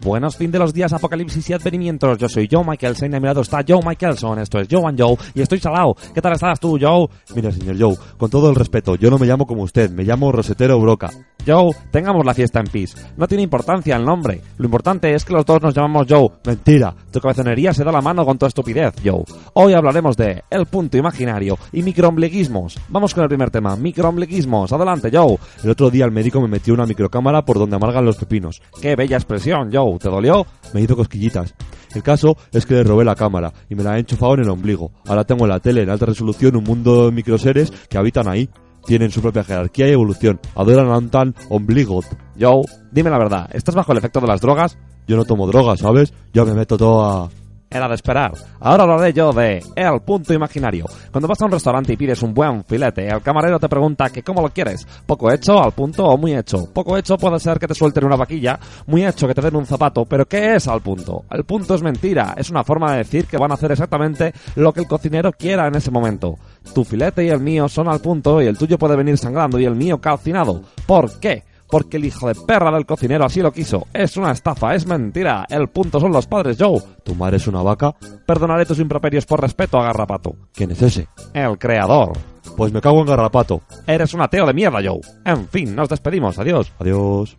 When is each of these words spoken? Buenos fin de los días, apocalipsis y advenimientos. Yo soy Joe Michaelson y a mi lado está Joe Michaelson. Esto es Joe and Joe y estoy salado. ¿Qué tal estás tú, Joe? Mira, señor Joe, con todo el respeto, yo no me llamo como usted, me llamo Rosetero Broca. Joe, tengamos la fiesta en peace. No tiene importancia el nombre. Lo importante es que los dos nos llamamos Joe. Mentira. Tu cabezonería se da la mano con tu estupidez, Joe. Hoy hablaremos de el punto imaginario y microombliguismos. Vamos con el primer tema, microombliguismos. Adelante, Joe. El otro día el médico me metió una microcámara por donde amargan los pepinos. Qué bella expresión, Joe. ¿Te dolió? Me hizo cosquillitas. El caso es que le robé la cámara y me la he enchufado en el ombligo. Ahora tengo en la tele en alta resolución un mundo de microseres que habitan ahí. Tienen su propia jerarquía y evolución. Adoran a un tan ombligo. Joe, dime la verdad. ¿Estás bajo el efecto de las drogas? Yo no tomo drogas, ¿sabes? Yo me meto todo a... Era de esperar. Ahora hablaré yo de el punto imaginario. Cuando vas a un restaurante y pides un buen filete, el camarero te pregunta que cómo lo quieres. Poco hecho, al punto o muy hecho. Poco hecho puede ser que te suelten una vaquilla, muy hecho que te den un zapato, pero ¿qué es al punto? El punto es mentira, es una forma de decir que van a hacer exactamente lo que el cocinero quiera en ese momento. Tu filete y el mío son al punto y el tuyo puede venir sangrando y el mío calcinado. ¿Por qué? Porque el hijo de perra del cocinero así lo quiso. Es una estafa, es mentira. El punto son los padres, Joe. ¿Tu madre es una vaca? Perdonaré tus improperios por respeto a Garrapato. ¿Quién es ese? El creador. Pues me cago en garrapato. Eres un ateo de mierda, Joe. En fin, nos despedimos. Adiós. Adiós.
Buenos 0.00 0.36
fin 0.36 0.50
de 0.50 0.58
los 0.58 0.72
días, 0.72 0.92
apocalipsis 0.92 1.50
y 1.50 1.52
advenimientos. 1.52 2.16
Yo 2.16 2.28
soy 2.28 2.48
Joe 2.50 2.64
Michaelson 2.64 3.12
y 3.12 3.16
a 3.16 3.20
mi 3.20 3.26
lado 3.26 3.40
está 3.40 3.64
Joe 3.66 3.82
Michaelson. 3.84 4.38
Esto 4.38 4.60
es 4.60 4.68
Joe 4.70 4.86
and 4.86 5.00
Joe 5.00 5.16
y 5.34 5.42
estoy 5.42 5.58
salado. 5.58 5.96
¿Qué 6.14 6.22
tal 6.22 6.32
estás 6.32 6.60
tú, 6.60 6.78
Joe? 6.80 7.08
Mira, 7.34 7.50
señor 7.50 7.76
Joe, 7.78 7.96
con 8.16 8.30
todo 8.30 8.48
el 8.48 8.54
respeto, 8.54 8.94
yo 8.94 9.10
no 9.10 9.18
me 9.18 9.26
llamo 9.26 9.46
como 9.46 9.64
usted, 9.64 9.90
me 9.90 10.04
llamo 10.04 10.30
Rosetero 10.30 10.80
Broca. 10.80 11.10
Joe, 11.48 11.72
tengamos 11.90 12.26
la 12.26 12.34
fiesta 12.34 12.60
en 12.60 12.66
peace. 12.66 12.94
No 13.16 13.26
tiene 13.26 13.42
importancia 13.42 13.96
el 13.96 14.04
nombre. 14.04 14.42
Lo 14.58 14.66
importante 14.66 15.14
es 15.14 15.24
que 15.24 15.32
los 15.32 15.46
dos 15.46 15.62
nos 15.62 15.74
llamamos 15.74 16.06
Joe. 16.06 16.28
Mentira. 16.44 16.94
Tu 17.10 17.20
cabezonería 17.20 17.72
se 17.72 17.84
da 17.84 17.90
la 17.90 18.02
mano 18.02 18.26
con 18.26 18.36
tu 18.36 18.44
estupidez, 18.44 18.92
Joe. 19.02 19.24
Hoy 19.54 19.72
hablaremos 19.72 20.14
de 20.18 20.44
el 20.50 20.66
punto 20.66 20.98
imaginario 20.98 21.58
y 21.72 21.82
microombliguismos. 21.82 22.78
Vamos 22.90 23.14
con 23.14 23.22
el 23.22 23.30
primer 23.30 23.50
tema, 23.50 23.76
microombliguismos. 23.76 24.70
Adelante, 24.74 25.08
Joe. 25.10 25.38
El 25.64 25.70
otro 25.70 25.88
día 25.88 26.04
el 26.04 26.12
médico 26.12 26.38
me 26.42 26.48
metió 26.48 26.74
una 26.74 26.84
microcámara 26.84 27.42
por 27.46 27.58
donde 27.58 27.76
amargan 27.76 28.04
los 28.04 28.18
pepinos. 28.18 28.60
Qué 28.82 28.94
bella 28.94 29.16
expresión, 29.16 29.70
Joe. 29.72 29.98
¿Te 29.98 30.10
dolió? 30.10 30.46
Me 30.74 30.82
hizo 30.82 30.96
cosquillitas. 30.96 31.54
El 31.94 32.02
caso 32.02 32.36
es 32.52 32.66
que 32.66 32.74
le 32.74 32.84
robé 32.84 33.06
la 33.06 33.14
cámara 33.14 33.54
y 33.70 33.74
me 33.74 33.82
la 33.82 33.96
he 33.96 34.00
enchufado 34.00 34.34
en 34.34 34.40
el 34.40 34.50
ombligo. 34.50 34.92
Ahora 35.06 35.24
tengo 35.24 35.44
en 35.44 35.50
la 35.50 35.60
tele 35.60 35.82
en 35.82 35.88
alta 35.88 36.04
resolución 36.04 36.56
un 36.56 36.64
mundo 36.64 37.06
de 37.06 37.12
microseres 37.12 37.70
que 37.88 37.96
habitan 37.96 38.28
ahí. 38.28 38.50
Tienen 38.86 39.10
su 39.10 39.20
propia 39.20 39.44
jerarquía 39.44 39.88
y 39.88 39.92
evolución. 39.92 40.40
Adoran 40.54 40.90
a 40.90 40.98
un 40.98 41.10
tan 41.10 41.34
ombligo. 41.50 42.00
Joe, 42.40 42.62
dime 42.90 43.10
la 43.10 43.18
verdad. 43.18 43.50
¿Estás 43.52 43.74
bajo 43.74 43.92
el 43.92 43.98
efecto 43.98 44.20
de 44.20 44.26
las 44.28 44.40
drogas? 44.40 44.78
Yo 45.06 45.16
no 45.16 45.24
tomo 45.24 45.46
drogas, 45.46 45.80
¿sabes? 45.80 46.12
Yo 46.32 46.44
me 46.44 46.54
meto 46.54 46.76
todo 46.76 47.04
a... 47.04 47.28
Era 47.70 47.86
de 47.86 47.96
esperar. 47.96 48.32
Ahora 48.60 48.84
hablaré 48.84 49.12
yo 49.12 49.30
de 49.30 49.62
el 49.76 50.00
punto 50.00 50.32
imaginario. 50.32 50.86
Cuando 51.12 51.28
vas 51.28 51.40
a 51.42 51.44
un 51.44 51.50
restaurante 51.50 51.92
y 51.92 51.98
pides 51.98 52.22
un 52.22 52.32
buen 52.32 52.64
filete, 52.64 53.06
el 53.06 53.20
camarero 53.20 53.58
te 53.58 53.68
pregunta 53.68 54.08
que 54.08 54.22
cómo 54.22 54.40
lo 54.40 54.48
quieres. 54.48 54.86
Poco 55.04 55.30
hecho, 55.30 55.62
al 55.62 55.72
punto 55.72 56.06
o 56.06 56.16
muy 56.16 56.34
hecho. 56.34 56.72
Poco 56.72 56.96
hecho 56.96 57.18
puede 57.18 57.38
ser 57.38 57.58
que 57.58 57.66
te 57.66 57.74
suelten 57.74 58.06
una 58.06 58.16
vaquilla, 58.16 58.58
muy 58.86 59.04
hecho 59.04 59.28
que 59.28 59.34
te 59.34 59.42
den 59.42 59.56
un 59.56 59.66
zapato, 59.66 60.06
pero 60.06 60.24
¿qué 60.24 60.54
es 60.54 60.66
al 60.66 60.80
punto? 60.80 61.24
El 61.30 61.44
punto 61.44 61.74
es 61.74 61.82
mentira, 61.82 62.34
es 62.38 62.48
una 62.48 62.64
forma 62.64 62.92
de 62.92 62.98
decir 62.98 63.26
que 63.26 63.36
van 63.36 63.50
a 63.50 63.54
hacer 63.54 63.72
exactamente 63.72 64.32
lo 64.56 64.72
que 64.72 64.80
el 64.80 64.88
cocinero 64.88 65.30
quiera 65.32 65.66
en 65.66 65.74
ese 65.74 65.90
momento. 65.90 66.36
Tu 66.74 66.84
filete 66.84 67.24
y 67.24 67.28
el 67.28 67.40
mío 67.40 67.68
son 67.68 67.88
al 67.88 68.00
punto 68.00 68.40
y 68.40 68.46
el 68.46 68.56
tuyo 68.56 68.78
puede 68.78 68.96
venir 68.96 69.18
sangrando 69.18 69.58
y 69.58 69.64
el 69.64 69.74
mío 69.74 70.00
calcinado. 70.00 70.62
¿Por 70.86 71.18
qué? 71.18 71.44
Porque 71.70 71.98
el 71.98 72.06
hijo 72.06 72.28
de 72.28 72.34
perra 72.34 72.70
del 72.70 72.86
cocinero 72.86 73.24
así 73.24 73.42
lo 73.42 73.52
quiso. 73.52 73.86
Es 73.92 74.16
una 74.16 74.32
estafa, 74.32 74.74
es 74.74 74.86
mentira. 74.86 75.44
El 75.50 75.68
punto 75.68 76.00
son 76.00 76.12
los 76.12 76.26
padres, 76.26 76.56
Joe. 76.58 76.80
¿Tu 77.04 77.14
madre 77.14 77.36
es 77.36 77.46
una 77.46 77.62
vaca? 77.62 77.94
Perdonaré 78.26 78.64
tus 78.64 78.78
improperios 78.78 79.26
por 79.26 79.40
respeto 79.40 79.78
a 79.78 79.84
Garrapato. 79.84 80.34
¿Quién 80.54 80.70
es 80.70 80.80
ese? 80.80 81.08
El 81.34 81.58
creador. 81.58 82.12
Pues 82.56 82.72
me 82.72 82.80
cago 82.80 83.00
en 83.00 83.06
garrapato. 83.06 83.60
Eres 83.86 84.14
un 84.14 84.22
ateo 84.22 84.46
de 84.46 84.54
mierda, 84.54 84.80
Joe. 84.82 85.00
En 85.24 85.46
fin, 85.48 85.76
nos 85.76 85.88
despedimos. 85.88 86.38
Adiós. 86.38 86.72
Adiós. 86.78 87.36